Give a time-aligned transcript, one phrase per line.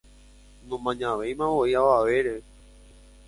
[0.67, 2.35] nomañavéimavoi avavére